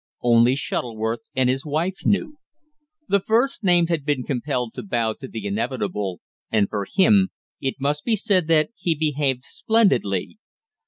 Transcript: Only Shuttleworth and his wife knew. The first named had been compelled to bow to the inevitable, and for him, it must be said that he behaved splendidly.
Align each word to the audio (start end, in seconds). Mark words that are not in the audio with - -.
Only 0.23 0.55
Shuttleworth 0.55 1.19
and 1.35 1.47
his 1.47 1.63
wife 1.63 1.99
knew. 2.07 2.39
The 3.07 3.19
first 3.19 3.63
named 3.63 3.89
had 3.89 4.03
been 4.03 4.23
compelled 4.23 4.73
to 4.73 4.81
bow 4.83 5.13
to 5.19 5.27
the 5.27 5.45
inevitable, 5.45 6.21
and 6.51 6.67
for 6.67 6.87
him, 6.91 7.29
it 7.61 7.75
must 7.79 8.03
be 8.03 8.15
said 8.15 8.47
that 8.47 8.71
he 8.75 8.95
behaved 8.95 9.45
splendidly. 9.45 10.39